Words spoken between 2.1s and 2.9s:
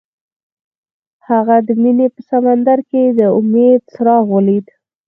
په سمندر